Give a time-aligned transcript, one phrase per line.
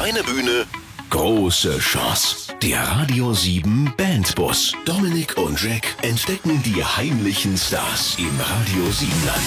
[0.00, 0.64] Kleine Bühne,
[1.10, 2.54] große Chance.
[2.62, 4.72] Der Radio 7 Bandbus.
[4.86, 9.42] Dominik und Jack entdecken die heimlichen Stars im Radio 7 Land.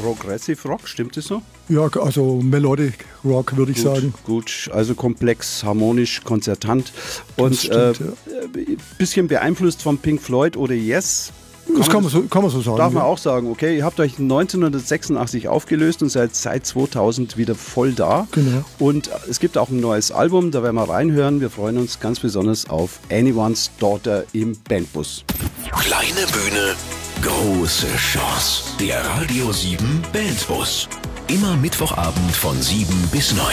[0.00, 1.42] Progressive Rock, stimmt das so?
[1.68, 4.14] Ja, also Melodic Rock würde ich Gut, sagen.
[4.24, 6.90] Gut, also komplex, harmonisch, konzertant
[7.36, 11.30] und stimmt, äh, bisschen beeinflusst von Pink Floyd oder Yes.
[11.76, 12.78] Das kann man so, kann man so sagen.
[12.78, 13.08] Darf man ja.
[13.08, 18.26] auch sagen, okay, ihr habt euch 1986 aufgelöst und seid seit 2000 wieder voll da.
[18.32, 18.64] Genau.
[18.78, 21.40] Und es gibt auch ein neues Album, da werden wir reinhören.
[21.40, 25.24] Wir freuen uns ganz besonders auf Anyone's Daughter im Bandbus.
[25.70, 26.74] Kleine Bühne,
[27.22, 28.62] große Chance.
[28.80, 30.88] Der Radio 7 Bandbus.
[31.28, 33.44] Immer Mittwochabend von 7 bis 9.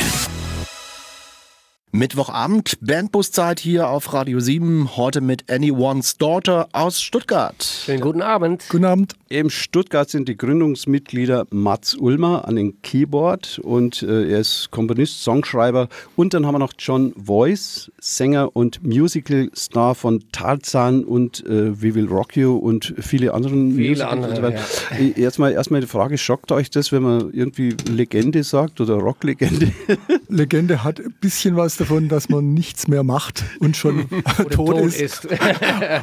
[1.96, 4.98] Mittwochabend, Bandbuszeit hier auf Radio 7.
[4.98, 7.64] Heute mit Anyone's Daughter aus Stuttgart.
[7.64, 8.66] Schönen guten Abend.
[8.68, 9.16] Guten Abend.
[9.36, 15.26] Im Stuttgart sind die Gründungsmitglieder Mats Ulmer an den Keyboard und äh, er ist Komponist,
[15.26, 15.90] Songschreiber.
[16.16, 21.96] Und dann haben wir noch John Voice, Sänger und Musical-Star von Tarzan und äh, We
[21.96, 24.54] Will Rock You und viele anderen Viele andere.
[24.98, 29.74] Äh, Erstmal, erstmal die Frage, schockt euch das, wenn man irgendwie Legende sagt oder Rocklegende?
[30.30, 34.06] Legende hat ein bisschen was davon, dass man nichts mehr macht und schon
[34.38, 35.26] tot, tot ist.
[35.26, 35.28] ist.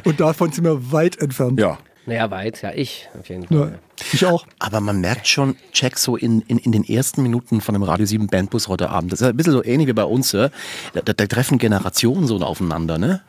[0.03, 1.59] Und davon sind wir weit entfernt.
[1.59, 1.79] Ja.
[2.05, 3.57] Naja, weit, ja, ich auf jeden Fall.
[3.57, 3.71] Ja,
[4.11, 4.45] ich auch.
[4.59, 8.05] Aber man merkt schon, Jack, so in, in, in den ersten Minuten von dem Radio
[8.05, 10.49] 7 Bandbus heute Abend, das ist ein bisschen so ähnlich wie bei uns, da,
[10.93, 13.21] da, da treffen Generationen so aufeinander, ne?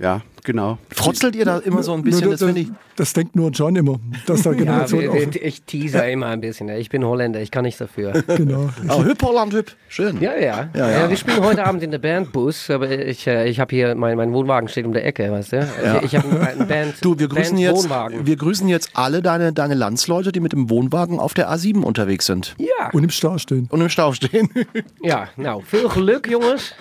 [0.00, 0.78] ja, genau.
[0.92, 2.68] Frotzelt ihr da immer so ein bisschen, Nur das finde ich.
[2.96, 6.40] das denkt nur John immer, dass da Ja, Generation wir- wir- ich teaser immer ein
[6.40, 6.68] bisschen.
[6.70, 8.12] Ich bin Holländer, ich kann nichts dafür.
[8.36, 8.70] Genau.
[8.88, 9.72] Oh, hüpp, Holland, hüpp.
[9.88, 10.20] Schön.
[10.20, 10.68] Ja, ja.
[10.74, 11.10] Ja, ja, ja.
[11.10, 14.32] wir spielen heute Abend in der Bandbus, aber ich, äh, ich habe hier, mein, mein
[14.32, 15.68] Wohnwagen steht um der Ecke, weißt du?
[16.02, 18.26] Ich, ich habe einen Band, Du, wir grüßen, Band jetzt, Wohnwagen.
[18.26, 22.26] wir grüßen jetzt alle deine, deine Landsleute, die mit dem Wohnwagen auf der A7 unterwegs
[22.26, 23.66] sind ja, Und im Stau stehen.
[23.70, 24.48] und im Stau stehen.
[25.02, 26.72] ja, nou, veel geluk jongens.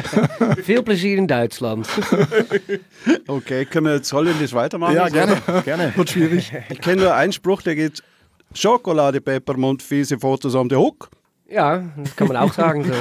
[0.64, 1.86] veel plezier in Duitsland.
[3.26, 4.94] Okay, können wir jetzt holländisch weitermachen?
[4.94, 5.92] ja, gerne, gerne.
[5.96, 6.52] Wird schwierig.
[6.68, 8.02] Ich kenne nur einen Spruch, der geht
[8.54, 11.10] Schokolade, Peppermint, fiese Fotos am der Hook.
[11.48, 12.84] Ja, das kann man auch sagen.
[12.84, 12.92] So.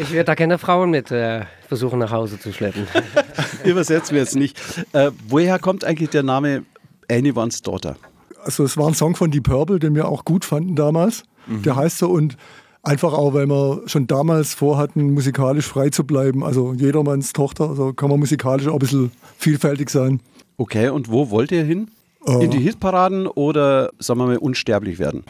[0.00, 2.88] Ich werde da keine Frauen mit äh, versuchen nach Hause zu schleppen.
[3.64, 4.58] Übersetzen wir jetzt nicht.
[4.92, 6.64] Äh, woher kommt eigentlich der Name
[7.08, 7.96] Anyone's Daughter?
[8.42, 11.22] Also es war ein Song von Deep Purple, den wir auch gut fanden damals.
[11.46, 12.36] Der heißt so und
[12.84, 16.44] einfach auch, weil wir schon damals vorhatten, musikalisch frei zu bleiben.
[16.44, 20.20] Also jedermanns Tochter, also kann man musikalisch auch ein bisschen vielfältig sein.
[20.56, 21.88] Okay, und wo wollt ihr hin?
[22.26, 25.24] In die Hitparaden oder, sagen wir mal, unsterblich werden?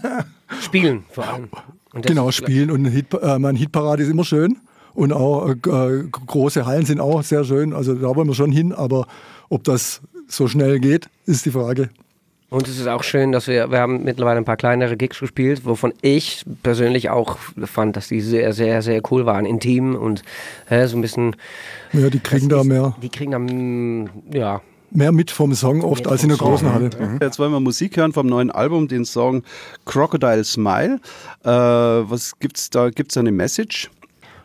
[0.60, 1.48] Spielen vor allem.
[1.92, 4.58] Genau, spielen und ein Hit, äh, mein Hitparade ist immer schön.
[4.94, 7.72] Und auch äh, äh, große Hallen sind auch sehr schön.
[7.74, 9.06] Also da wollen wir schon hin, aber
[9.50, 11.90] ob das so schnell geht, ist die Frage.
[12.52, 15.64] Und es ist auch schön, dass wir, wir haben mittlerweile ein paar kleinere Gigs gespielt,
[15.64, 20.22] wovon ich persönlich auch fand, dass die sehr, sehr, sehr cool waren, intim und
[20.68, 21.34] äh, so ein bisschen.
[21.94, 26.06] Ja, die kriegen da ist- mehr, Die kriegen dann, ja, mehr mit vom Song oft
[26.06, 26.90] als in der großen Halle.
[27.22, 29.42] Jetzt wollen wir Musik hören vom neuen Album, den Song
[29.86, 31.00] Crocodile Smile.
[31.44, 32.90] Äh, was gibt's da?
[32.90, 33.90] Gibt's da eine Message?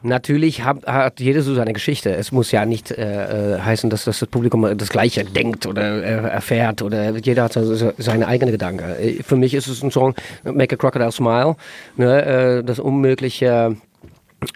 [0.04, 2.14] Natürlich hat, hat jeder so seine Geschichte.
[2.14, 6.30] Es muss ja nicht äh, äh, heißen, dass, das Publikum das Gleiche denkt oder äh,
[6.30, 8.84] erfährt oder jeder hat so, seine eigene Gedanken.
[8.84, 10.14] Äh, Für mich ist es ein Song,
[10.44, 11.56] Make a Crocodile Smile,
[11.96, 13.76] ne, äh, das Unmögliche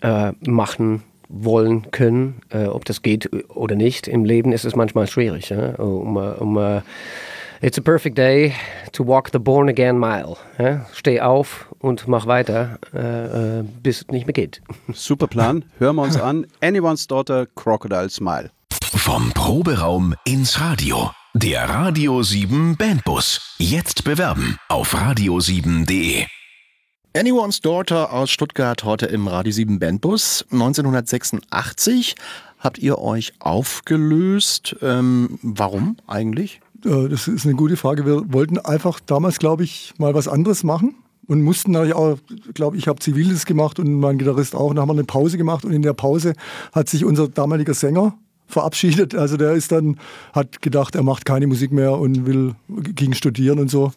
[0.02, 1.04] äh, machen
[1.34, 4.10] wollen können, ob das geht oder nicht.
[4.10, 5.48] Im Leben ist es manchmal schwierig.
[5.48, 5.76] Ja?
[5.76, 6.82] Um, um,
[7.64, 8.56] It's a perfect day
[8.92, 10.36] to walk the born again mile.
[10.58, 10.88] Ja?
[10.94, 14.64] Steh auf und mach weiter, äh, äh, bis es nicht mehr geht.
[14.94, 15.64] Super Plan.
[15.78, 16.48] Hören wir uns an.
[16.62, 18.50] Anyone's Daughter, Crocodile Smile.
[18.82, 21.12] Vom Proberaum ins Radio.
[21.36, 23.56] Der Radio 7 Bandbus.
[23.60, 26.26] Jetzt bewerben auf radio7.de.
[27.16, 30.48] Anyone's Daughter aus Stuttgart heute im Radio 7 Bandbus.
[30.52, 32.16] 1986
[32.58, 34.78] habt ihr euch aufgelöst.
[34.82, 36.61] Ähm, warum eigentlich?
[36.86, 38.06] Äh, Das ist eine gute Frage.
[38.06, 40.96] Wir wollten einfach damals, glaube ich, mal was anderes machen
[41.28, 42.18] und mussten natürlich auch,
[42.54, 44.70] glaube ich, habe Ziviles gemacht und mein Gitarrist auch.
[44.70, 46.34] Dann haben wir eine Pause gemacht und in der Pause
[46.72, 48.16] hat sich unser damaliger Sänger
[48.48, 49.16] verabschiedet.
[49.16, 49.98] Also der ist dann,
[50.34, 53.92] hat gedacht, er macht keine Musik mehr und will, ging studieren und so.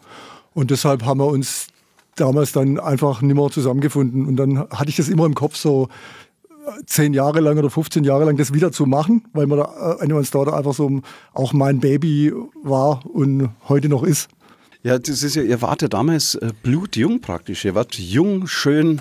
[0.55, 1.69] Und deshalb haben wir uns
[2.14, 4.26] damals dann einfach nimmer zusammengefunden.
[4.26, 5.88] Und dann hatte ich das immer im Kopf so,
[6.87, 10.05] zehn Jahre lang oder 15 Jahre lang das wieder zu machen, weil man da äh,
[10.05, 11.00] Anyone's Daughter einfach so
[11.32, 12.32] auch mein Baby
[12.62, 14.28] war und heute noch ist.
[14.82, 17.64] Ja, das ist ja, ihr wart ja damals äh, blutjung praktisch.
[17.64, 19.00] Ihr wart jung, schön,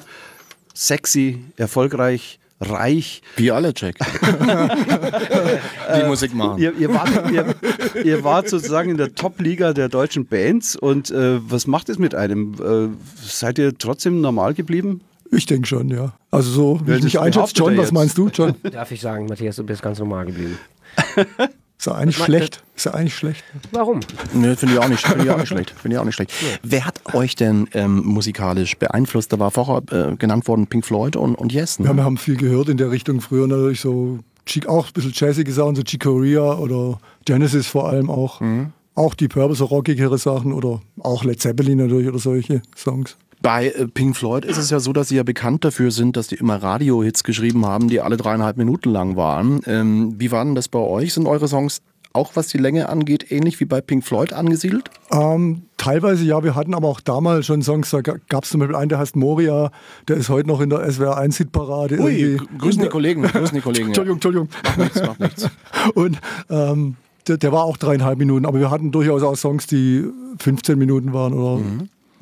[0.73, 3.21] sexy, erfolgreich, reich.
[3.35, 3.95] Wie alle, Jack.
[5.97, 6.61] Die Musik machen.
[6.61, 7.55] Ihr, ihr, wart, ihr,
[8.03, 10.75] ihr wart sozusagen in der Top-Liga der deutschen Bands.
[10.75, 12.53] Und äh, was macht es mit einem?
[12.53, 12.87] Äh,
[13.21, 15.01] seid ihr trotzdem normal geblieben?
[15.35, 16.13] Ich denke schon, ja.
[16.31, 18.55] Also so, wie Ja, ich mich einschätze, John, was meinst du, John?
[18.71, 20.57] Darf ich sagen, Matthias, du bist ganz normal geblieben.
[21.77, 22.63] Ist ja eigentlich schlecht.
[22.77, 23.43] Ist ja eigentlich schlecht.
[23.71, 23.99] Warum?
[24.33, 25.71] Nö, finde ich auch nicht, finde ich auch nicht schlecht.
[25.71, 26.31] Finde ich auch nicht schlecht.
[26.61, 29.33] Wer hat euch denn ähm, musikalisch beeinflusst?
[29.33, 31.79] Da war vorher äh, genannt worden Pink Floyd und, und Yes.
[31.79, 31.87] Ne?
[31.87, 33.19] Ja, wir haben viel gehört in der Richtung.
[33.19, 34.19] Früher natürlich so
[34.67, 38.39] auch ein bisschen jazzige Sachen, so Chicoria oder Genesis vor allem auch.
[38.95, 43.17] Auch die Purple, so rockigere Sachen oder auch Led Zeppelin natürlich oder solche Songs.
[43.43, 46.27] Bei äh, Pink Floyd ist es ja so, dass sie ja bekannt dafür sind, dass
[46.27, 49.59] die immer Radio-Hits geschrieben haben, die alle dreieinhalb Minuten lang waren.
[49.67, 51.13] Ähm, wie war denn das bei euch?
[51.13, 51.81] Sind eure Songs
[52.13, 54.91] auch, was die Länge angeht, ähnlich wie bei Pink Floyd angesiedelt?
[55.11, 58.75] Ähm, teilweise ja, wir hatten aber auch damals schon Songs, da gab es zum Beispiel
[58.75, 59.71] einen, der heißt Moria,
[60.07, 61.99] der ist heute noch in der SWR 1 Hitparade.
[61.99, 62.37] Ui, irgendwie.
[62.45, 63.87] gr- grüßen die Kollegen, grüßen die Kollegen.
[63.87, 64.49] Entschuldigung, Entschuldigung.
[64.63, 65.49] Macht nichts, macht nichts.
[65.95, 66.19] Und
[66.51, 66.95] ähm,
[67.27, 70.05] der, der war auch dreieinhalb Minuten, aber wir hatten durchaus auch Songs, die
[70.37, 71.61] 15 Minuten waren oder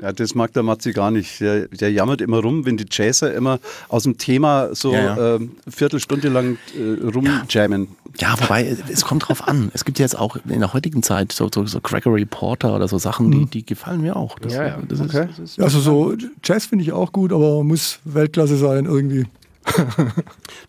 [0.01, 1.39] Ja, das mag der Matzi gar nicht.
[1.42, 5.36] Der, der jammert immer rum, wenn die Jazzer immer aus dem Thema so Ja, ja.
[5.36, 7.89] Ähm, Viertelstunde lang äh, rumjammen.
[8.18, 9.69] Ja, wobei, äh, es kommt drauf an.
[9.74, 12.88] Es gibt ja jetzt auch in der heutigen Zeit so, so, so Gregory Porter oder
[12.88, 14.39] so Sachen, die, die gefallen mir auch.
[14.39, 14.80] Das, Ja, ja.
[14.88, 15.27] Das ist, Okay.
[15.30, 19.25] das ist, Also so Jazz finde ich auch gut, aber muss Weltklasse sein irgendwie.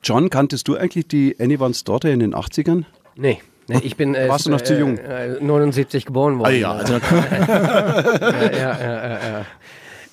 [0.04, 2.84] John, kanntest du eigentlich die Anyone's Daughter in den 80ern?
[3.16, 3.38] Nee.
[3.68, 4.98] Nee ich bin äh, Warst du noch zu jung?
[4.98, 6.48] Äh, 79 geboren worden.
[6.48, 7.00] ah, ja, also, ja,
[8.52, 9.46] ja, ja, ja, ja.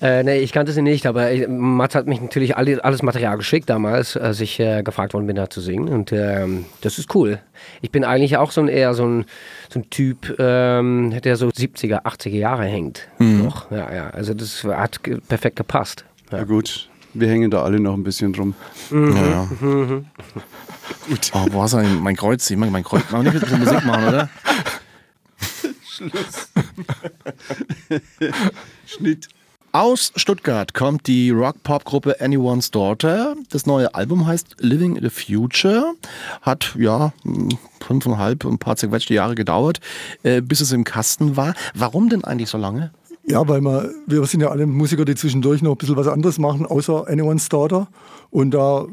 [0.01, 3.35] Äh, nee, ich kannte sie nicht, aber ich, Mats hat mich natürlich alle, alles Material
[3.35, 5.89] geschickt damals, als ich äh, gefragt worden bin, da zu singen.
[5.89, 7.39] Und ähm, das ist cool.
[7.81, 9.25] Ich bin eigentlich auch so ein, eher so ein,
[9.67, 13.09] so ein Typ, ähm, der so 70er, 80er Jahre hängt.
[13.17, 13.69] Noch.
[13.71, 14.09] Ja, ja.
[14.11, 16.05] Also das hat perfekt gepasst.
[16.31, 16.43] Ja.
[16.43, 18.53] gut, wir hängen da alle noch ein bisschen rum.
[18.91, 19.47] ja, ja.
[21.07, 21.31] Gut.
[21.33, 22.49] Oh, wo hast du denn mein Kreuz?
[22.49, 23.03] Ich mag mein Kreuz.
[23.09, 24.29] Wir nicht bisschen Musik machen, oder?
[28.85, 29.27] Schnitt.
[29.71, 33.35] Aus Stuttgart kommt die Rock-Pop-Gruppe Anyone's Daughter.
[33.51, 35.93] Das neue Album heißt Living the Future.
[36.41, 39.79] Hat, ja, mh, fünfeinhalb, ein paar zerquetschte Jahre gedauert,
[40.23, 41.53] äh, bis es im Kasten war.
[41.75, 42.91] Warum denn eigentlich so lange?
[43.29, 46.39] Ja, weil wir, wir sind ja alle Musiker, die zwischendurch noch ein bisschen was anderes
[46.39, 47.87] machen, außer Anyone's Daughter.
[48.31, 48.87] Und da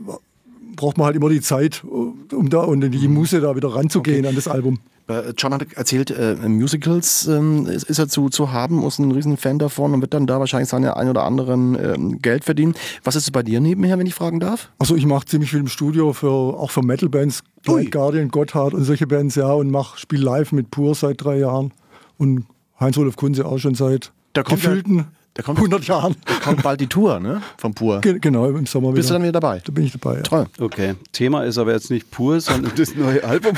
[0.76, 4.34] braucht man halt immer die Zeit, um da und die Muse da wieder ranzugehen an
[4.34, 4.78] das Album.
[5.08, 9.12] Äh, John hat erzählt, äh, Musicals ähm, ist, ist er zu, zu haben, ist ein
[9.12, 12.74] riesen Fan davon und wird dann da wahrscheinlich seine ein oder anderen ähm, Geld verdienen.
[13.04, 14.70] Was ist es bei dir nebenher, wenn ich fragen darf?
[14.78, 17.42] Also ich mache ziemlich viel im Studio, für, auch für Metal-Bands.
[17.62, 21.38] Blind Guardian, Gotthard und solche Bands, ja, und mach, spiel live mit Pur seit drei
[21.38, 21.72] Jahren
[22.18, 22.44] und
[22.80, 26.16] Heinz-Rudolf Kunze auch schon seit Da kommt gefühlten da kommt- 100 Jahren.
[26.42, 27.42] Kommt bald die Tour, ne?
[27.58, 28.00] Vom Pur.
[28.00, 29.18] Ge genau, im Sommer Bist du wieder.
[29.18, 29.60] dann wieder dabei?
[29.64, 30.22] Da bin ich dabei, ja.
[30.22, 30.46] Toll.
[30.58, 33.54] Okay, Thema ist aber jetzt nicht pur, sondern das neue Album.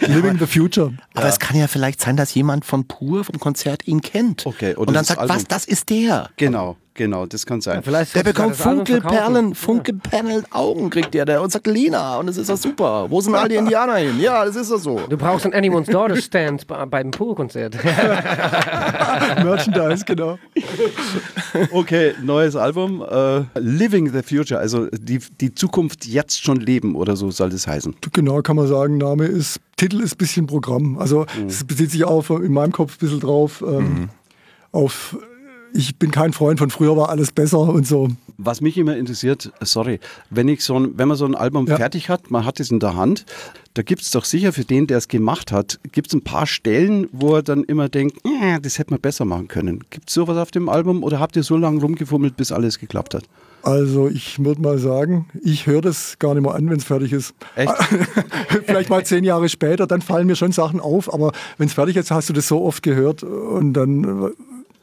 [0.00, 0.92] Living the Future.
[1.14, 4.44] Aber es kann ja vielleicht sein, dass jemand von Pur vom Konzert ihn kennt.
[4.46, 5.36] Okay, oder und dann sagt, Album.
[5.36, 6.30] was, das ist der.
[6.36, 7.82] Genau, genau, das kann sein.
[7.82, 9.54] Vielleicht Der bekommt Funkelperlen.
[9.54, 13.06] Funkelperlen Augen kriegt der, der und sagt Lina und das ist doch super.
[13.08, 14.18] Wo sind all die Indianer hin?
[14.20, 15.00] Ja, das ist doch so.
[15.08, 17.76] Du brauchst einen Anyone's Daughter Stand bei, beim Pool-Konzert.
[19.44, 20.38] Merchandise, genau.
[21.70, 27.16] Okay, neues Album, äh, Living the Future, also die, die Zukunft jetzt schon leben oder
[27.16, 27.94] so soll das heißen.
[28.12, 30.98] Genau kann man sagen, Name ist, Titel ist ein bisschen Programm.
[30.98, 34.08] Also es bezieht sich auch in meinem Kopf ein bisschen drauf ähm,
[34.72, 35.16] auf,
[35.74, 38.08] ich bin kein Freund von früher war alles besser und so.
[38.38, 39.98] Was mich immer interessiert, sorry,
[40.30, 41.76] wenn, ich so ein, wenn man so ein Album Ja.
[41.76, 43.24] fertig hat, man hat es in der Hand,
[43.74, 46.46] da gibt es doch sicher für den, der es gemacht hat, gibt es ein paar
[46.46, 49.84] Stellen, wo er dann immer denkt, "Äh, das hätte man besser machen können.
[49.90, 53.14] Gibt es sowas auf dem Album oder habt ihr so lange rumgefummelt, bis alles geklappt
[53.14, 53.24] hat?
[53.62, 57.12] Also ich würde mal sagen, ich höre das gar nicht mehr an, wenn es fertig
[57.12, 57.34] ist.
[57.56, 57.72] Echt?
[58.66, 61.96] Vielleicht mal zehn Jahre später, dann fallen mir schon Sachen auf, aber wenn es fertig
[61.96, 64.30] ist, hast du das so oft gehört und dann,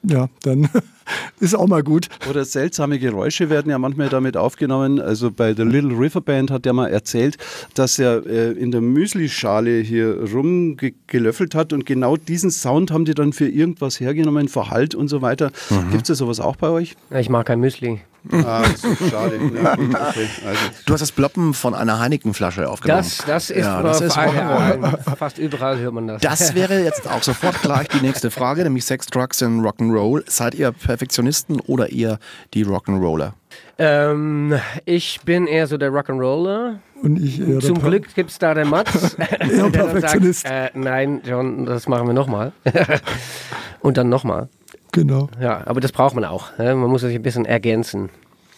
[0.04, 0.70] ja, dann
[1.40, 2.10] ist auch mal gut.
[2.30, 5.00] Oder seltsame Geräusche werden ja manchmal damit aufgenommen.
[5.00, 7.38] Also bei der Little River Band hat der mal erzählt,
[7.74, 13.14] dass er äh, in der Müslischale hier rumgelöffelt hat und genau diesen Sound haben die
[13.14, 15.52] dann für irgendwas hergenommen, Verhalt und so weiter.
[15.92, 16.96] Gibt es da sowas auch bei euch?
[17.18, 18.02] ich mag kein Müsli.
[18.32, 19.38] Ah, so schade.
[19.62, 20.28] Ja, gut, okay.
[20.46, 23.04] also, Du hast das Ploppen von einer Heineken-Flasche aufgenommen.
[23.04, 26.22] Das, das ist, ja, das ist ja, fast überall hört man das.
[26.22, 30.24] Das wäre jetzt auch sofort gleich die nächste Frage, nämlich Sex, Drugs und Rock'n'Roll.
[30.30, 32.18] Seid ihr Perfektionisten oder eher
[32.54, 33.34] die Rock'n'Roller?
[33.78, 36.76] ähm, ich bin eher so der Rock'n'Roller.
[37.02, 39.16] Und ich eher der Zum Per- Glück gibt es da den Mats.
[39.18, 40.44] der Perfektionist.
[40.48, 42.54] Sagt, äh, nein, John, das machen wir nochmal.
[43.82, 44.48] Und dann nochmal.
[44.94, 45.28] Genau.
[45.42, 46.58] Ja, aber das braucht man auch.
[46.58, 46.74] Ne?
[46.76, 48.10] Man muss sich ein bisschen ergänzen.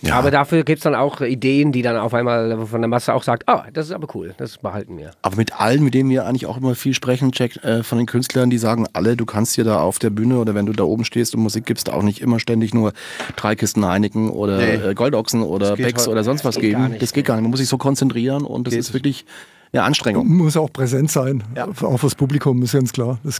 [0.01, 0.15] Ja.
[0.19, 3.23] Aber dafür gibt es dann auch Ideen, die dann auf einmal von der Masse auch
[3.23, 5.11] sagt, ah, das ist aber cool, das behalten wir.
[5.23, 8.05] Aber mit allen, mit denen wir eigentlich auch immer viel sprechen, Jack, äh, von den
[8.05, 10.83] Künstlern, die sagen alle, du kannst dir da auf der Bühne oder wenn du da
[10.83, 12.91] oben stehst und Musik gibst, auch nicht immer ständig nur
[13.37, 14.75] drei Kisten Heineken oder Nee.
[14.75, 16.89] äh, Goldochsen oder Becks oder sonst was geben.
[16.89, 17.01] nicht.
[17.01, 17.43] das geht gar nicht.
[17.43, 18.81] Man muss sich so konzentrieren und das Geht.
[18.81, 19.25] ist wirklich
[19.71, 20.27] eine Anstrengung.
[20.27, 21.67] Muss auch präsent sein, Ja.
[21.81, 23.17] auch fürs Publikum, ist ganz klar.
[23.23, 23.39] Das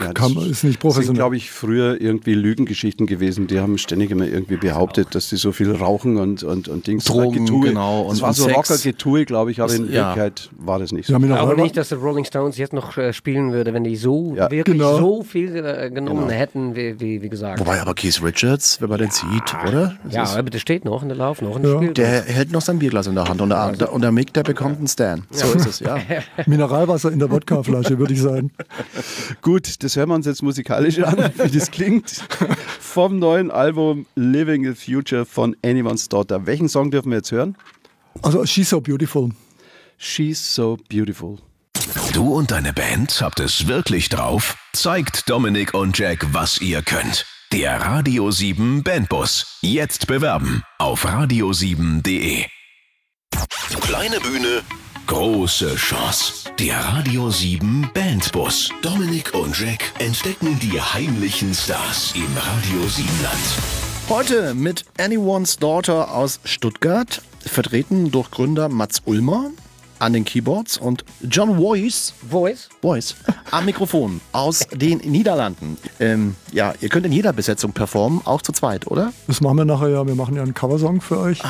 [0.00, 1.14] Ja, kann, das ist nicht sind, professionell.
[1.20, 3.46] glaube ich, früher irgendwie Lügengeschichten gewesen.
[3.46, 7.04] Die haben ständig immer irgendwie behauptet, dass sie so viel rauchen und, und, und Dings.
[7.04, 7.68] Das war Drogen, Getue.
[7.68, 8.48] genau, Das und- war und so.
[8.48, 10.08] Rocker-Getue, glaube ich, aber in ja.
[10.16, 11.24] Wirklichkeit war das nicht Ja, so.
[11.24, 14.34] glaube Räuber- nicht, dass die Rolling Stones jetzt noch äh, spielen würde, wenn die so
[14.36, 14.50] Ja.
[14.50, 14.98] wirklich Genau.
[14.98, 16.30] so viel äh, genommen Genau.
[16.40, 17.60] hätten, wie, wie, wie gesagt.
[17.60, 19.96] Wobei aber Keith Richards, wenn man den sieht, oder?
[20.02, 21.70] Das ja, ist- aber der steht noch in der Lauf, noch in Ja.
[21.70, 21.92] der Spiel.
[21.94, 24.78] der hält noch sein Bierglas in der Hand und der, und der Mick, der bekommt
[24.78, 25.22] einen Stan.
[25.30, 25.98] So ist es, ja.
[26.46, 28.50] Mineralwasser in der Wodkaflasche, würde ich sagen.
[29.40, 32.24] Gut, das hören wir uns jetzt musikalisch an, wie das klingt.
[32.80, 36.46] Vom neuen Album Living the Future von Anyone's Daughter.
[36.46, 37.56] Welchen Song dürfen wir jetzt hören?
[38.22, 39.30] Also, She's So Beautiful.
[39.98, 41.38] She's So Beautiful.
[42.12, 44.56] Du und deine Band habt es wirklich drauf?
[44.72, 47.26] Zeigt Dominik und Jack, was ihr könnt.
[47.52, 49.58] Der Radio 7 Bandbus.
[49.60, 52.46] Jetzt bewerben auf radio7.de.
[53.80, 54.62] Kleine Bühne,
[55.06, 56.50] große Chance.
[56.58, 58.70] Der Radio 7 Bandbus.
[58.80, 64.08] Dominik und Jack entdecken die heimlichen Stars im Radio 7 Land.
[64.08, 69.50] Heute mit Anyone's Daughter aus Stuttgart, vertreten durch Gründer Mats Ulmer
[69.98, 72.68] an den Keyboards und John Voice, Voice?
[72.80, 73.14] Voice
[73.50, 75.76] am Mikrofon aus den Niederlanden.
[76.00, 79.12] Ähm, ja, ihr könnt in jeder Besetzung performen, auch zu zweit, oder?
[79.26, 80.06] Das machen wir nachher ja.
[80.06, 81.42] Wir machen ja einen Coversong für euch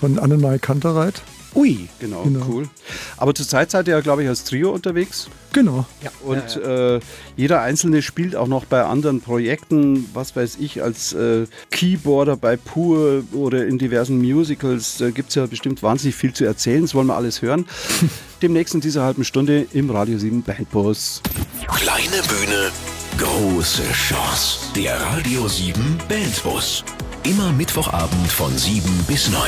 [0.00, 1.22] von Annemarie Kantereit.
[1.54, 1.88] Ui.
[1.98, 2.44] Genau, Genau.
[2.48, 2.68] cool.
[3.16, 5.28] Aber zurzeit seid ihr ja, glaube ich, als Trio unterwegs.
[5.52, 5.86] Genau.
[6.24, 7.00] Und Äh,
[7.36, 12.56] jeder Einzelne spielt auch noch bei anderen Projekten, was weiß ich, als äh, Keyboarder bei
[12.56, 14.98] Pur oder in diversen Musicals.
[14.98, 16.82] Da gibt es ja bestimmt wahnsinnig viel zu erzählen.
[16.82, 17.66] Das wollen wir alles hören.
[18.42, 21.22] Demnächst in dieser halben Stunde im Radio 7 Bandbus.
[21.66, 22.70] Kleine Bühne,
[23.16, 24.58] große Chance.
[24.76, 25.74] Der Radio 7
[26.08, 26.84] Bandbus.
[27.24, 29.40] Immer Mittwochabend von 7 bis 9.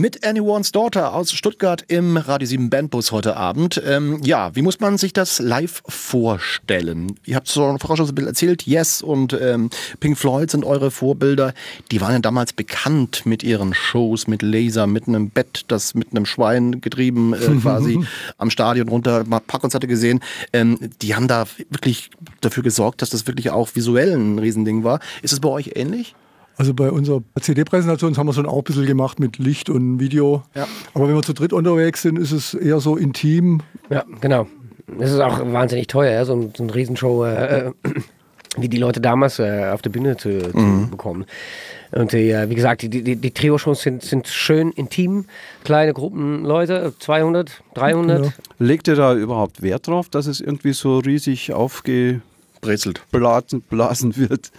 [0.00, 3.82] Mit Anyone's Daughter aus Stuttgart im Radio 7 Bandbus heute Abend.
[3.84, 7.18] Ähm, ja, wie muss man sich das live vorstellen?
[7.26, 9.68] Ihr habt es vorher schon so ein bisschen erzählt, Yes und ähm,
[10.00, 11.52] Pink Floyd sind eure Vorbilder.
[11.90, 16.12] Die waren ja damals bekannt mit ihren Shows, mit Laser, mit einem Bett, das mit
[16.12, 18.02] einem Schwein getrieben äh, quasi
[18.38, 20.20] am Stadion runter, mal paar Konzerte gesehen.
[20.54, 22.08] Ähm, die haben da wirklich
[22.40, 25.00] dafür gesorgt, dass das wirklich auch visuell ein Riesending war.
[25.20, 26.14] Ist es bei euch ähnlich?
[26.56, 30.42] Also bei unserer CD-Präsentation haben wir schon auch ein bisschen gemacht mit Licht und Video.
[30.54, 30.66] Ja.
[30.92, 33.62] Aber wenn wir zu dritt unterwegs sind, ist es eher so intim.
[33.88, 34.46] Ja, genau.
[34.98, 37.72] Es ist auch wahnsinnig teuer, ja, so, ein, so eine Riesenshow, äh, äh,
[38.56, 41.24] wie die Leute damals äh, auf der Bühne zu, zu bekommen.
[41.92, 45.26] Und äh, wie gesagt, die, die, die Trio-Shows sind, sind schön intim,
[45.64, 48.26] kleine Gruppen Leute, 200, 300.
[48.26, 48.32] Ja.
[48.58, 52.22] Legt ihr da überhaupt Wert drauf, dass es irgendwie so riesig aufgeblasen
[52.60, 53.02] Brezelt.
[53.10, 54.52] blasen wird?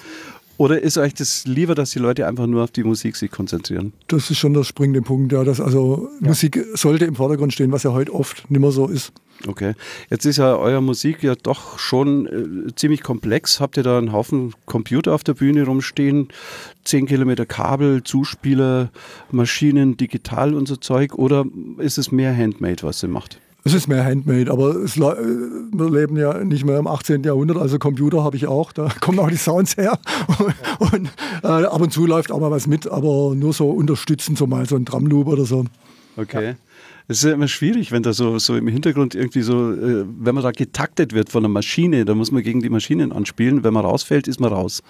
[0.62, 3.94] Oder ist euch das lieber, dass die Leute einfach nur auf die Musik sich konzentrieren?
[4.06, 5.44] Das ist schon der springende Punkt, ja.
[5.44, 9.12] Dass also Musik sollte im Vordergrund stehen, was ja heute oft nicht mehr so ist.
[9.48, 9.74] Okay.
[10.12, 13.60] Jetzt ist ja eure Musik ja doch schon äh, ziemlich komplex.
[13.60, 16.28] Habt ihr da einen Haufen Computer auf der Bühne rumstehen?
[16.84, 18.92] 10 Kilometer Kabel, Zuspieler,
[19.32, 21.16] Maschinen, digital und so Zeug?
[21.16, 21.44] Oder
[21.80, 23.40] ist es mehr Handmade, was ihr macht?
[23.64, 27.24] Es ist mehr Handmade, aber es, wir leben ja nicht mehr im 18.
[27.24, 30.00] Jahrhundert, also Computer habe ich auch, da kommen auch die Sounds her.
[30.80, 31.10] Und, und
[31.44, 34.66] äh, ab und zu läuft auch mal was mit, aber nur so unterstützend, so mal
[34.66, 35.66] so ein Drumloop oder so.
[36.18, 36.56] Okay.
[37.08, 40.34] Es ist ja immer schwierig, wenn da so, so im Hintergrund irgendwie so, äh, wenn
[40.34, 43.64] man da getaktet wird von einer Maschine, da muss man gegen die Maschinen anspielen.
[43.64, 44.82] Wenn man rausfällt, ist man raus.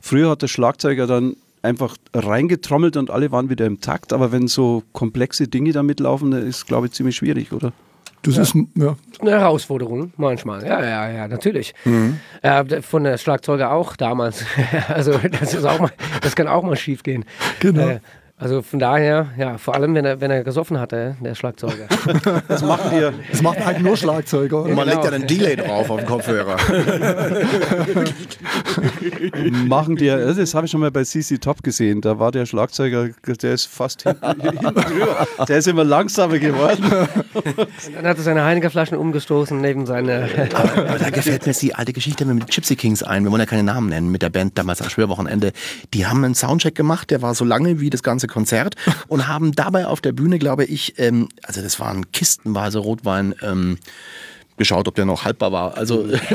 [0.00, 4.48] Früher hat der Schlagzeuger dann einfach reingetrommelt und alle waren wieder im Takt, aber wenn
[4.48, 7.72] so komplexe Dinge da mitlaufen, dann ist glaube ich ziemlich schwierig, oder?
[8.22, 10.64] Das ist, ja, Eine Herausforderung manchmal.
[10.64, 11.74] Ja, ja, ja, natürlich.
[12.42, 14.44] Äh, von der Schlagzeuger auch damals.
[14.88, 17.24] also das ist auch mal, das kann auch mal schief gehen.
[17.60, 17.88] Genau.
[17.88, 18.00] Äh,
[18.38, 21.86] also von daher, ja, vor allem wenn er, wenn er gesoffen hatte, der Schlagzeuger.
[22.48, 23.12] Was machen wir?
[23.30, 24.62] das macht eigentlich nur Schlagzeuger.
[24.62, 25.02] Und man Genau.
[25.02, 26.56] legt ja einen Delay drauf auf den Kopfhörer.
[29.66, 32.00] machen die, das habe ich schon mal bei CC Top gesehen.
[32.00, 33.10] Da war der Schlagzeuger,
[33.42, 34.58] der ist fast hinten.
[35.48, 36.84] Der ist immer langsamer geworden.
[37.94, 40.28] Dann hat er seine Heinegerflaschen umgestoßen neben seine.
[40.54, 43.24] Aber da gefällt mir jetzt die alte Geschichte mit den Gypsy Kings ein.
[43.24, 45.52] Wir wollen ja keine Namen nennen mit der Band damals am Schwerwochenende.
[45.94, 48.76] Die haben einen Soundcheck gemacht, der war so lange wie das ganze Konzert
[49.08, 53.78] und haben dabei auf der Bühne, glaube ich, ähm, also das waren kistenweise Rotwein, ähm,
[54.58, 55.76] geschaut, ob der noch haltbar war.
[55.76, 56.28] Also Das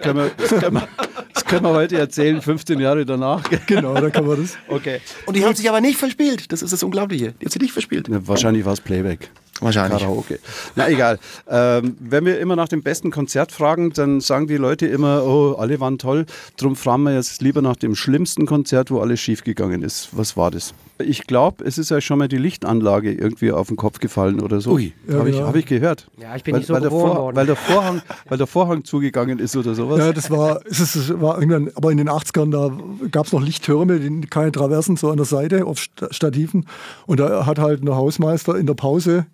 [0.00, 0.88] können wir, das können wir,
[1.32, 3.42] Das können wir heute erzählen, 15 Jahre danach.
[3.66, 4.56] Genau, da kann man das.
[4.68, 5.00] Okay.
[5.26, 6.52] Und die haben sich aber nicht verspielt.
[6.52, 7.32] Das ist das Unglaubliche.
[7.40, 8.08] Die haben sich nicht verspielt.
[8.08, 9.30] Ja, wahrscheinlich war es Playback.
[9.60, 10.00] Wahrscheinlich.
[10.02, 10.40] Karaoke.
[10.74, 11.18] Na egal.
[11.48, 15.52] Ähm, wenn wir immer nach dem besten Konzert fragen, dann sagen die Leute immer, oh,
[15.58, 16.26] alle waren toll.
[16.56, 20.08] Drum fragen wir jetzt lieber nach dem schlimmsten Konzert, wo alles schiefgegangen ist.
[20.12, 20.74] Was war das?
[20.98, 24.60] Ich glaube, es ist ja schon mal die Lichtanlage irgendwie auf den Kopf gefallen oder
[24.60, 24.72] so.
[24.72, 24.92] Ui.
[25.08, 25.48] Ja, Habe ich, genau.
[25.48, 26.08] hab ich gehört.
[26.20, 28.84] Ja, ich bin weil, nicht so weil der, Vor- weil, der Vorhang, weil der Vorhang
[28.84, 29.98] zugegangen ist oder sowas.
[29.98, 32.76] Ja, das war, es ist, es war irgendwann, aber in den 80ern, da
[33.10, 36.66] gab es noch Lichttürme, die, keine Traversen, so an der Seite auf Sta- Stativen.
[37.06, 39.26] Und da hat halt der Hausmeister in der Pause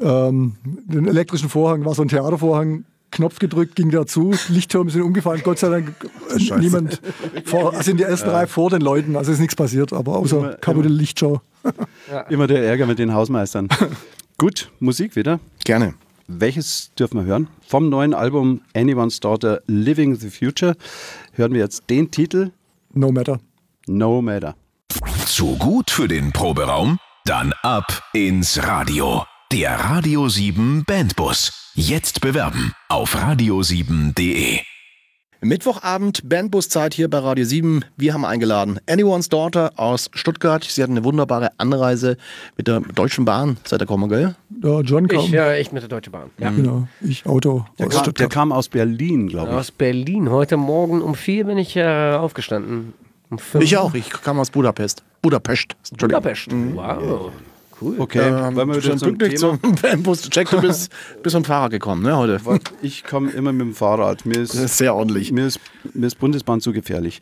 [0.00, 5.40] ähm, den elektrischen Vorhang, war so ein Theatervorhang, Knopf gedrückt, ging dazu, Lichttürme sind umgefallen,
[5.42, 5.94] Gott sei Dank
[6.30, 7.00] äh, niemand,
[7.46, 10.20] vor, also in der ersten Reihe vor den Leuten, also ist nichts passiert, aber Immer-
[10.20, 11.40] außer kaputte Lichtshow.
[12.28, 13.68] Immer der Ärger mit den Hausmeistern.
[14.38, 15.40] Gut, Musik wieder.
[15.64, 15.94] Gerne.
[16.28, 17.48] Welches dürfen wir hören?
[17.66, 20.76] Vom neuen Album Anyone's Daughter Living the Future
[21.32, 22.52] hören wir jetzt den Titel
[22.92, 23.40] No matter.
[23.86, 24.54] No Matter.
[25.24, 26.98] Zu gut für den Proberaum?
[27.24, 29.24] Dann ab ins Radio.
[29.52, 31.72] Der Radio 7 Bandbus.
[31.74, 34.58] Jetzt bewerben auf radio7.de.
[35.40, 37.82] Mittwochabend, Bandbuszeit hier bei Radio 7.
[37.96, 40.64] Wir haben eingeladen Anyone's Daughter aus Stuttgart.
[40.64, 42.18] Sie hatten eine wunderbare Anreise
[42.58, 43.56] mit der Deutschen Bahn.
[43.64, 44.34] Seid ihr gekommen, gell?
[44.62, 45.20] Ja, John kam.
[45.20, 46.30] Ich, ja, ich mit der Deutschen Bahn.
[46.38, 46.50] Ja.
[46.50, 48.30] Genau, ich Auto Der, aus kam, der Stuttgart.
[48.30, 49.56] kam aus Berlin, glaube ich.
[49.56, 50.30] Aus Berlin.
[50.30, 52.92] Heute Morgen um vier bin ich äh, aufgestanden.
[53.30, 53.64] Um fünf.
[53.64, 53.94] Ich auch.
[53.94, 55.04] Ich kam aus Budapest.
[55.22, 55.74] Budapest.
[55.90, 56.22] Entschuldigung.
[56.22, 56.48] Budapest.
[56.74, 57.32] Wow.
[57.80, 57.96] Cool.
[57.98, 59.58] Okay, Ähm, wollen wir schon zum pünktlich Thema?
[59.62, 60.28] zum Bandbus.
[60.32, 60.90] Jack, du bist,
[61.22, 62.40] bist mit dem Fahrrad gekommen, ne, heute?
[62.82, 64.26] Ich komme immer mit dem Fahrrad.
[64.26, 65.30] Mir Das ist, ist sehr ordentlich.
[65.32, 65.60] mir ist,
[65.94, 67.20] mir ist Bundesbahn zu gefährlich.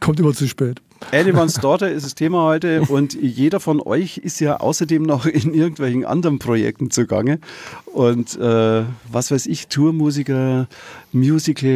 [0.00, 0.80] Kommt immer zu spät.
[1.12, 5.54] Anyone's Daughter ist das Thema heute und jeder von euch ist ja außerdem noch in
[5.54, 7.40] irgendwelchen anderen Projekten zugange.
[7.86, 10.68] Und äh, was weiß ich, Tourmusiker,
[11.12, 11.70] Musical,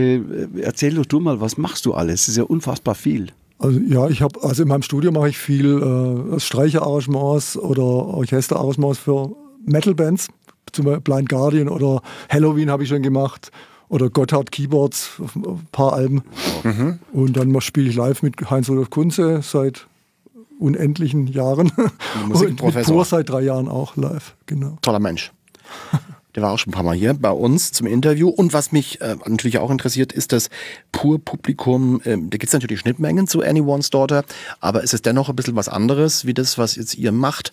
[0.55, 2.23] äh, erzähl doch du mal, was machst du alles?
[2.23, 3.29] Das ist ja unfassbar viel.
[3.59, 8.99] Also ja, ich habe, also in meinem Studio mache ich viel äh, Streicherarrangements oder Orchesterarrangements
[8.99, 9.35] für
[9.65, 10.29] Metal-Bands,
[10.73, 13.51] zum Beispiel Blind Guardian oder Halloween habe ich schon gemacht
[13.89, 16.23] oder Gotthard Keyboards ein paar Alben.
[17.13, 19.87] Und dann spiele ich live mit Heinz-Rudolf Kunze seit
[20.59, 21.71] unendlichen Jahren.
[22.29, 22.57] Und mit.
[22.57, 24.79] Pur seit drei Jahren auch live, genau.
[24.83, 25.33] Toller Mensch.
[26.35, 28.29] Der war auch schon ein paar Mal hier bei uns zum Interview.
[28.29, 30.51] Und was mich äh, natürlich auch interessiert, ist das
[30.91, 32.01] Pur-Publikum.
[32.05, 34.25] Ähm, da gibt es natürlich Schnittmengen zu Anyone's Daughter,
[34.61, 37.53] aber ist es dennoch ein bisschen was anderes, wie das, was jetzt ihr macht?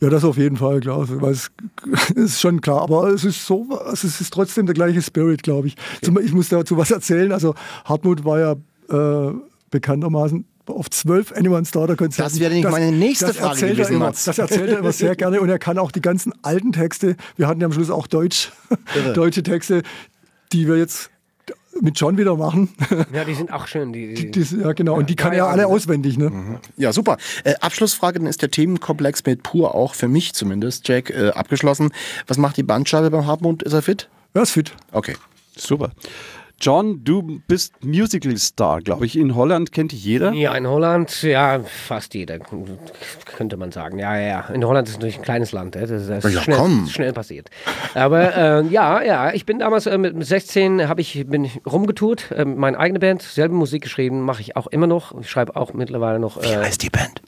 [0.00, 1.06] Ja, das auf jeden Fall, klar.
[1.20, 1.50] Weil es
[2.14, 2.82] ist schon klar.
[2.82, 5.76] Aber es ist so, also es ist trotzdem der gleiche Spirit, glaube ich.
[6.02, 7.30] Zum- Ich muss dazu was erzählen.
[7.32, 8.52] Also Hartmut war ja
[8.90, 9.32] äh,
[9.70, 12.30] bekanntermaßen auf zwölf Anyone Starter Konzerten.
[12.30, 14.10] Das wäre nämlich meine nächste das Frage erzählt gewesen, er immer.
[14.10, 17.16] Das erzählt er immer sehr gerne und er kann auch die ganzen alten Texte.
[17.36, 18.52] Wir hatten ja am Schluss auch Deutsch,
[19.14, 19.82] deutsche Texte,
[20.52, 21.10] die wir jetzt
[21.80, 22.68] mit John wieder machen.
[23.12, 23.92] Ja, die sind auch schön.
[23.92, 24.94] Die, die, Die, ja, genau.
[24.94, 25.68] Und die kann Ja, er ja, alle ja.
[25.68, 26.16] auswendig.
[26.16, 26.60] Ne?
[26.76, 27.16] Ja, super.
[27.42, 31.92] Äh, Abschlussfrage, dann ist der Themenkomplex mit Pur auch für mich zumindest, Jack, äh, abgeschlossen.
[32.26, 33.62] Was macht die Bandscheibe beim Hartmut?
[33.62, 34.08] Ist er fit?
[34.34, 34.72] Ja, ist fit.
[34.92, 35.16] Okay.
[35.56, 35.90] Super.
[36.60, 39.18] John, du bist Musical-Star, glaube ich.
[39.18, 40.32] In Holland kennt dich jeder.
[40.32, 42.38] ja, in Holland, ja, fast jeder,
[43.36, 43.98] könnte man sagen.
[43.98, 44.40] Ja, ja, ja.
[44.54, 45.74] In Holland ist natürlich ein kleines Land.
[45.74, 46.86] Das ist, das ist Ja, schnell, komm.
[46.86, 47.50] schnell passiert.
[47.94, 52.44] Aber äh, ja, ja, ich bin damals äh, mit 16 hab ich, bin rumgetourt, äh,
[52.44, 55.18] meine eigene Band, selbe Musik geschrieben, mache ich auch immer noch.
[55.20, 56.40] Ich schreibe auch mittlerweile noch.
[56.40, 57.20] Wie Äh, heißt die Band?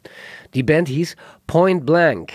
[0.54, 2.32] Die Band hieß Point Blank.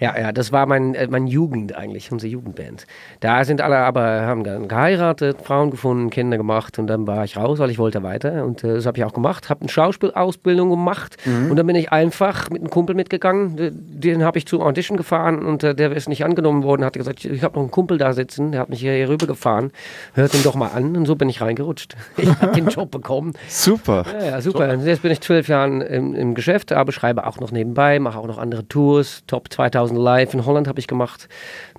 [0.00, 2.86] Ja, ja, das war mein, äh, meine Jugend eigentlich, unsere Jugendband.
[3.20, 7.36] Da sind alle aber, haben dann geheiratet, Frauen gefunden, Kinder gemacht und dann war ich
[7.36, 10.70] raus, weil ich wollte weiter und äh, das habe ich auch gemacht, habe eine Schauspielausbildung
[10.70, 14.96] gemacht und dann bin ich einfach mit einem Kumpel mitgegangen, den habe ich zur Audition
[14.96, 17.98] gefahren und äh, der ist nicht angenommen worden, hat gesagt, ich habe noch einen Kumpel
[17.98, 19.70] da sitzen, der hat mich hier, hier rüber gefahren,
[20.14, 21.96] hört ihn doch mal an und so bin ich reingerutscht.
[22.16, 23.32] Ich habe den Job bekommen.
[23.48, 24.04] Super.
[24.12, 24.70] Ja, ja, super.
[24.70, 28.18] Und jetzt bin ich zwölf Jahre im, im Geschäft, aber schreibe auch noch nebenbei, mache
[28.18, 29.22] auch noch andere Tours.
[29.26, 31.28] Top 2000 Live in Holland habe ich gemacht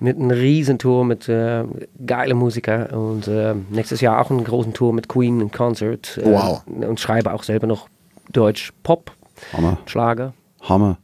[0.00, 1.64] mit einer riesen Tour mit äh,
[2.06, 6.18] geile Musiker und äh, nächstes Jahr auch einen großen Tour mit Queen in Concert.
[6.18, 6.62] Äh, Wow.
[6.66, 7.88] Und schreibe auch selber noch
[8.32, 9.12] Deutsch Pop,
[9.52, 9.78] Hammer.
[9.86, 10.32] Schlager.
[10.62, 10.98] Hammer.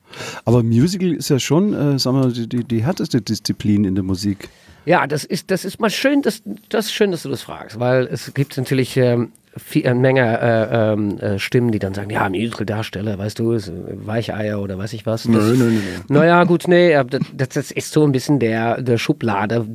[0.44, 4.04] Aber Musical ist ja schon, äh, sagen wir, die, die, die härteste Disziplin in der
[4.04, 4.48] Musik.
[4.84, 7.78] Ja, das ist, das ist mal schön, dass, das ist schön, dass du das fragst,
[7.78, 12.08] weil es gibt natürlich ähm, viel, eine Menge äh, ähm, äh, Stimmen, die dann sagen,
[12.10, 13.60] ja, Musical-Darsteller, weißt du, äh,
[14.06, 15.24] Weicheier oder weiß ich was.
[15.24, 15.80] Das, Nö, nö, nö.
[16.08, 19.66] Naja, gut, nee, aber das, das ist so ein bisschen der, der Schublade,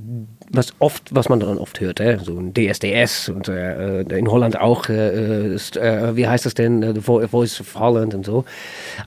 [0.56, 2.20] was oft, was man dann oft hört, äh?
[2.24, 6.54] so ein DSDS und äh, äh, in Holland auch, äh, ist, äh, wie heißt das
[6.54, 8.46] denn, äh, The Vo- Voice of Holland und so.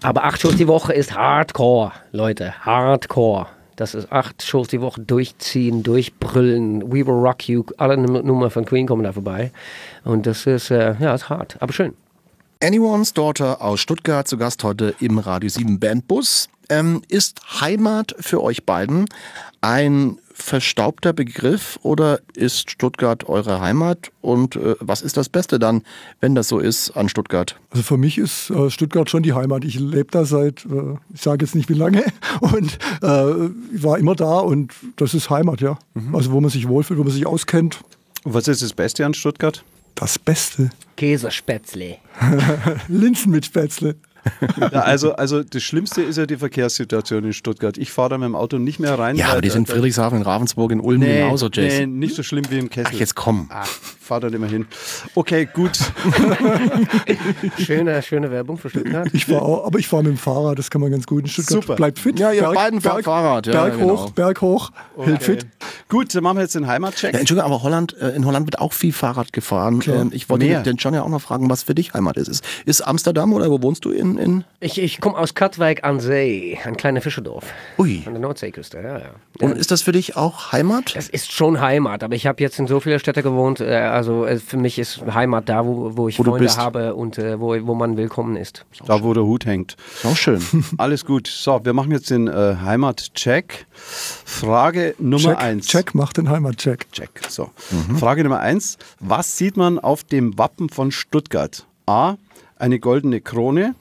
[0.03, 3.47] Aber acht Stunden die Woche ist Hardcore, Leute, Hardcore.
[3.77, 6.83] Das ist acht Shows die Woche durchziehen, durchbrüllen.
[6.93, 9.51] We Will Rock You, alle Num- Nummer von Queen kommen da vorbei.
[10.05, 11.95] Und das ist, äh, ja, ist hart, aber schön.
[12.63, 16.49] Anyone's Daughter aus Stuttgart zu Gast heute im Radio 7 Bandbus.
[16.69, 19.07] Ähm, ist Heimat für euch beiden
[19.61, 24.11] ein verstaubter Begriff oder ist Stuttgart eure Heimat?
[24.21, 25.83] Und äh, was ist das Beste dann,
[26.21, 27.57] wenn das so ist an Stuttgart?
[27.71, 29.65] Also für mich ist äh, Stuttgart schon die Heimat.
[29.65, 32.05] Ich lebe da seit, äh, ich sage jetzt nicht wie lange,
[32.41, 33.07] und äh,
[33.83, 35.79] war immer da und das ist Heimat, ja.
[36.13, 37.81] Also wo man sich wohlfühlt, wo man sich auskennt.
[38.25, 39.65] Und was ist das Beste an Stuttgart?
[39.95, 40.71] Das Beste.
[40.97, 41.97] Käsespätzle.
[42.89, 43.97] Linsen mit Spätzle.
[44.61, 47.79] Ja, also, also das Schlimmste ist ja die Verkehrssituation in Stuttgart.
[47.79, 49.17] Ich fahre da mit dem Auto nicht mehr rein.
[49.17, 51.99] Ja, aber die sind in Friedrichshafen, in Ravensburg, in Ulm Nee, genauso, nee, Jason.
[51.99, 52.93] nicht so schlimm wie im Kessel.
[52.95, 53.49] Ach, jetzt komm.
[53.53, 53.69] Ach,
[54.07, 54.67] fahr da nicht mehr hin.
[55.15, 55.79] Okay, gut.
[57.59, 59.09] Schöne, schöne Werbung für Stuttgart.
[59.13, 61.29] Ich fahre auch, aber ich fahre mit dem Fahrrad, das kann man ganz gut in
[61.29, 61.63] Stuttgart.
[61.63, 61.77] Super.
[61.77, 62.19] Bleibt fit.
[62.19, 63.93] Ja, ihr beiden fahrt Fahrrad, ja, Berg genau.
[63.93, 65.47] hoch, Berg hoch, hält fit.
[65.89, 67.13] gut, dann machen wir jetzt den Heimatcheck.
[67.13, 69.83] Ja, Entschuldigung, aber Holland, äh, in Holland wird auch viel Fahrrad gefahren.
[69.87, 70.63] Ähm, ich wollte Mehr.
[70.63, 72.29] den John ja auch noch fragen, was für dich Heimat ist.
[72.29, 74.19] Ist, ist Amsterdam oder wo wohnst du in?
[74.19, 77.45] in Ich, ich komme aus Katwijk an See, ein kleiner Fischerdorf.
[77.79, 78.03] Ui.
[78.07, 79.11] An der Nordseeküste, ja, ja.
[79.41, 80.95] Und ist das für dich auch Heimat?
[80.97, 83.61] Es ist schon Heimat, aber ich habe jetzt in so vielen Städten gewohnt.
[83.61, 86.59] Äh, also äh, für mich ist Heimat da, wo, wo ich Wo Freunde bist.
[86.59, 88.67] habe und äh, wo, wo man willkommen ist.
[88.87, 89.77] Da, wo der Hut hängt.
[89.95, 90.43] Ist auch schön.
[90.77, 91.27] Alles gut.
[91.27, 93.67] So, wir machen jetzt den äh, Heimatcheck.
[93.73, 95.67] Frage Nummer Check, eins.
[95.67, 96.93] Check, macht den Heimatcheck.
[96.93, 97.09] Check.
[97.29, 97.51] So.
[97.99, 98.77] Frage Nummer eins.
[99.01, 101.67] Was sieht man auf dem Wappen von Stuttgart?
[101.87, 102.17] A.
[102.59, 103.75] Eine goldene Krone.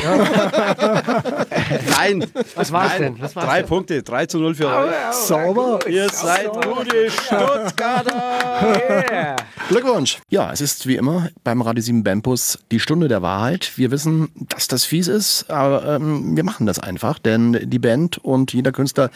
[1.97, 2.25] Nein.
[2.55, 3.19] Was war's denn?
[3.19, 3.69] Was war's Drei denn?
[3.69, 4.93] Punkte, 3 zu 0 für euch.
[5.11, 5.79] Sauber.
[5.87, 8.11] Ihr seid gute Stuttgarter.
[9.11, 9.35] Yeah.
[9.69, 10.19] Glückwunsch!
[10.29, 13.71] Ja, es ist wie immer beim Radio 7 Bandbus die Stunde der Wahrheit.
[13.75, 18.17] Wir wissen, dass das fies ist, aber ähm, wir machen das einfach, denn die Band
[18.17, 19.09] und jeder Künstler,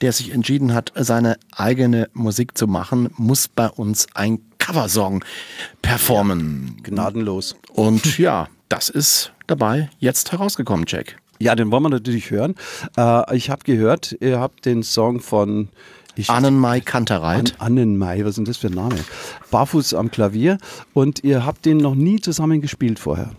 [0.00, 5.24] der sich entschieden hat, seine eigene Musik zu machen, muss bei uns ein Coversong
[5.82, 6.76] performen.
[6.82, 7.56] Gnadenlos.
[7.72, 11.16] Und ja, das ist dabei jetzt herausgekommen, Jack.
[11.38, 12.54] Ja, den wollen wir natürlich hören.
[12.96, 15.68] Äh, ich habe gehört, ihr habt den Song von
[16.28, 17.54] Annenmai Kantereit.
[17.58, 18.96] An Annenmai, was ist denn das für ein Name?
[19.50, 20.58] Barfuß am Klavier
[20.92, 23.30] und ihr habt den noch nie zusammen gespielt vorher.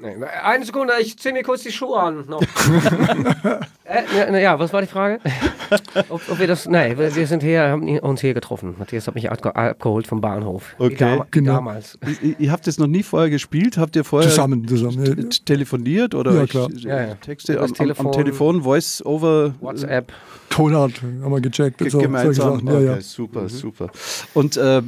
[0.00, 2.24] Nee, eine Sekunde, ich ziehe mir kurz die Schuhe an.
[2.28, 2.40] Noch.
[3.84, 5.18] äh, ja, na ja, was war die Frage?
[6.08, 6.68] ob, ob wir das.
[6.68, 8.76] Nein, wir, wir sind hier, haben uns hier getroffen.
[8.78, 10.76] Matthias hat mich abge abgeholt vom Bahnhof.
[10.78, 10.94] Okay.
[10.94, 11.54] dam Genau.
[11.54, 11.98] Damals.
[12.22, 13.76] Ihr, ihr habt das noch nie vorher gespielt?
[13.76, 15.30] Habt ihr vorher Zusammen, zusammen.
[15.44, 16.68] telefoniert oder Ja, klar.
[16.70, 17.14] äh, Ja, ja.
[17.16, 18.12] Texte am, am, am Telefon.
[18.12, 20.12] Telefon, Voice over WhatsApp.
[20.48, 21.82] Tonart haben wir gecheckt.
[21.82, 22.64] Und so, gemeinsam?
[22.68, 23.00] Ja, okay, ja.
[23.00, 23.90] super, super.
[24.32, 24.80] Und äh,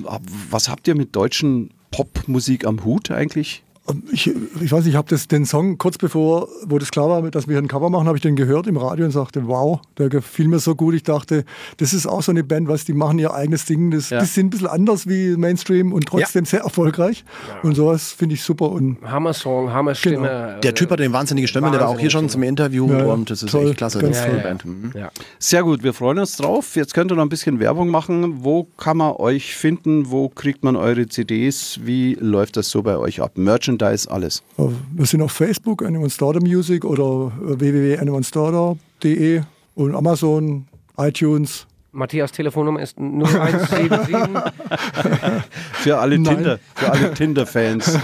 [0.50, 3.64] was habt ihr mit deutschen Popmusik am Hut eigentlich?
[4.12, 4.28] Ich,
[4.60, 7.58] ich weiß nicht, ich habe den Song kurz bevor, wo das klar war, dass wir
[7.58, 10.60] ein Cover machen, habe ich den gehört im Radio und sagte, wow, der gefiel mir
[10.60, 10.94] so gut.
[10.94, 11.44] Ich dachte,
[11.78, 13.90] das ist auch so eine Band, was die machen ihr eigenes Ding.
[13.90, 14.20] Das, Ja.
[14.20, 17.24] Die sind ein bisschen anders wie Mainstream und trotzdem sehr erfolgreich.
[17.64, 18.70] Und sowas finde ich super.
[18.70, 20.16] Und Hammer-Song, Hammer-Stimme.
[20.28, 20.60] Genau.
[20.60, 23.04] Der Typ hat eine wahnsinnige Stimme, der war auch hier schon zum Interview Ja, ja.
[23.06, 23.98] und das ist Toll, echt klasse.
[23.98, 24.50] ganz Das ist eine toll.
[24.50, 24.64] Band.
[24.66, 24.92] Mhm.
[24.94, 25.10] Ja.
[25.40, 26.76] Sehr gut, wir freuen uns drauf.
[26.76, 28.44] Jetzt könnt ihr noch ein bisschen Werbung machen.
[28.44, 30.10] Wo kann man euch finden?
[30.10, 31.80] Wo kriegt man eure CDs?
[31.82, 33.32] Wie läuft das so bei euch ab?
[33.78, 34.42] Merchandise, alles.
[34.58, 39.42] äh, wir sind auf Facebook, Anyone Starter Music oder äh, www.anyonestarter.de
[39.74, 40.66] und Amazon,
[40.98, 44.16] iTunes, Matthias Telefonnummer ist 0177.
[45.72, 46.36] Für alle Nein.
[46.36, 47.98] Tinder, für alle Tinder-Fans.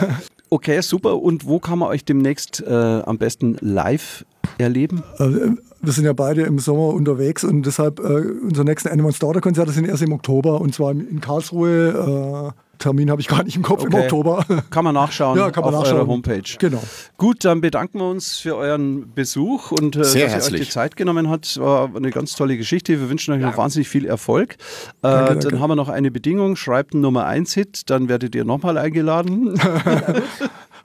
[0.51, 1.23] Okay, super.
[1.23, 4.25] Und wo kann man euch demnächst äh, am besten live
[4.59, 5.05] erleben?
[5.21, 5.51] Äh,
[5.83, 9.71] Wir sind ja beide im Sommer unterwegs und deshalb äh, unser nächsten Animal Starter Konzerte
[9.71, 12.53] sind erst im Oktober und zwar in Karlsruhe.
[12.79, 14.05] Termin habe ich gar nicht im Kopf im Okay.
[14.05, 14.45] Oktober.
[14.71, 15.99] Kann man nachschauen Ja, kann man auf nachschauen.
[16.01, 16.43] eurer Homepage.
[16.59, 16.83] Genau.
[17.19, 20.61] Gut, dann bedanken wir uns für euren Besuch und äh, Sehr dass ihr euch herzlich.
[20.63, 21.59] die Zeit genommen habt.
[21.59, 23.01] War eine ganz tolle Geschichte.
[23.01, 24.55] Wir wünschen euch noch wahnsinnig viel Erfolg.
[24.55, 24.57] Äh,
[25.03, 25.49] danke.
[25.49, 26.57] Dann haben wir noch eine Bedingung.
[26.57, 29.61] Schreibt einen Nummer 1 Hit, dann werdet ihr nochmal eingeladen.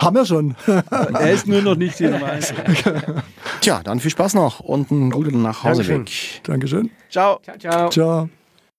[0.02, 0.56] Haben wir schon.
[0.90, 2.54] er ist nur noch nicht die Nummer 1.
[3.62, 5.98] Tja, dann viel Spaß noch und einen guten Nachhauseweg.
[5.98, 6.42] Dankeschön.
[6.44, 6.90] Dankeschön.
[7.12, 7.40] Ciao.
[7.44, 7.90] ciao, ciao.
[7.90, 8.41] Ciao.